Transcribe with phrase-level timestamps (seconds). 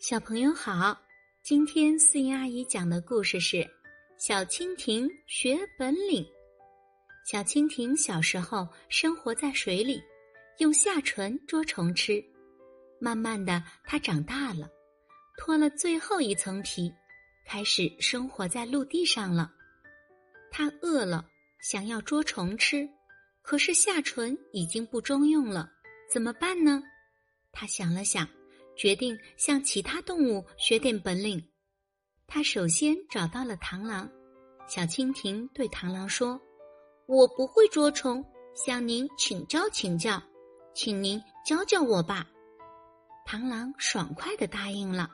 [0.00, 0.98] 小朋友好，
[1.42, 3.56] 今天思妍阿姨讲的故事是
[4.16, 6.24] 《小蜻蜓学本领》。
[7.30, 10.02] 小蜻蜓小时候生活在水里，
[10.56, 12.24] 用下唇捉虫吃。
[12.98, 14.66] 慢慢的，它长大了，
[15.36, 16.90] 脱了最后一层皮，
[17.44, 19.52] 开始生活在陆地上了。
[20.50, 21.28] 它饿了，
[21.60, 22.88] 想要捉虫吃，
[23.42, 25.70] 可是下唇已经不中用了，
[26.10, 26.82] 怎么办呢？
[27.52, 28.26] 它想了想。
[28.80, 31.46] 决定向其他动物学点本领。
[32.26, 34.10] 他首先找到了螳螂。
[34.66, 36.40] 小蜻蜓对螳螂说
[37.06, 40.22] ：“我不会捉虫，向您请教请教，
[40.74, 42.26] 请您教教我吧。”
[43.28, 45.10] 螳螂爽快的答应了。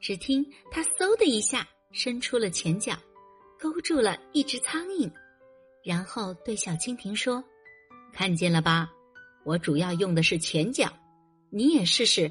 [0.00, 2.96] 只听他嗖的一下伸出了前脚，
[3.58, 5.10] 勾住了一只苍蝇，
[5.82, 7.42] 然后对小蜻蜓说
[8.14, 8.88] ：“看见了吧？
[9.44, 10.88] 我主要用的是前脚，
[11.50, 12.30] 你也试试。”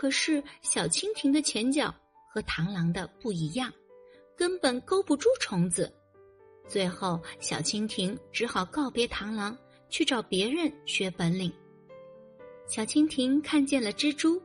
[0.00, 1.94] 可是小蜻蜓的前脚
[2.26, 3.70] 和螳螂的不一样，
[4.34, 5.94] 根本勾不住虫子。
[6.66, 9.54] 最后，小蜻蜓只好告别螳螂，
[9.90, 11.52] 去找别人学本领。
[12.66, 14.40] 小蜻蜓看见了蜘蛛，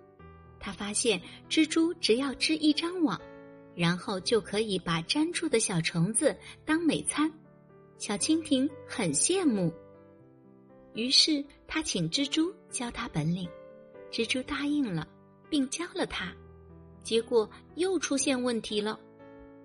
[0.60, 3.18] 它发现蜘蛛只要织一张网，
[3.78, 7.32] 然后就可以把粘住的小虫子当美餐。
[7.98, 9.74] 小蜻蜓很羡慕，
[10.96, 13.50] 于是他请蜘蛛教他本领，
[14.12, 15.08] 蜘蛛答应了。
[15.50, 16.34] 并教了它，
[17.04, 19.00] 结果又出现问题了。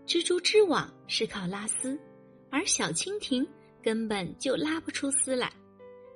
[0.07, 1.99] 蜘蛛织网是靠拉丝，
[2.51, 3.47] 而小蜻蜓
[3.83, 5.53] 根本就拉不出丝来，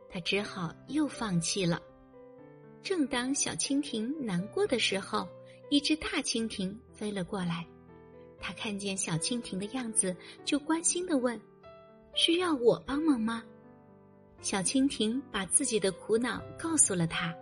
[0.08, 1.80] 它只好又放弃了。
[2.82, 5.28] 正当小蜻蜓难过的时候，
[5.70, 7.66] 一只大蜻蜓飞了过来，
[8.40, 11.40] 它看见小蜻蜓的样子，就关心的问
[12.14, 13.42] ：“需要我帮忙吗？”
[14.42, 17.34] 小蜻蜓把自己的苦恼告诉了他。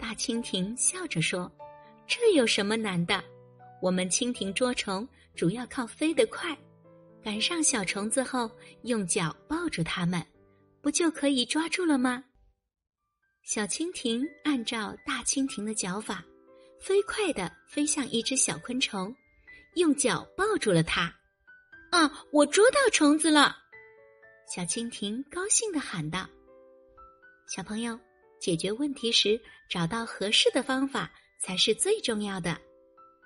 [0.00, 1.50] 大蜻蜓笑着说
[2.08, 3.22] ：“这有什么难的？
[3.82, 6.56] 我们蜻蜓捉虫主要靠飞得快，
[7.22, 8.50] 赶上小虫子后
[8.82, 10.24] 用脚抱住它们，
[10.80, 12.24] 不就可以抓住了吗？”
[13.44, 16.24] 小蜻蜓按照大蜻蜓的脚法，
[16.80, 19.14] 飞快地飞向一只小昆虫，
[19.74, 21.14] 用脚抱住了它。
[21.90, 23.56] 啊，我捉到虫子了！
[24.54, 26.28] 小蜻蜓高兴地喊道
[27.46, 27.98] ：“小朋友。”
[28.40, 32.58] 解决问题时，找到合适的方法才是最重要的。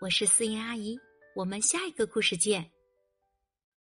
[0.00, 0.98] 我是思妍阿姨，
[1.36, 2.68] 我们下一个故事见。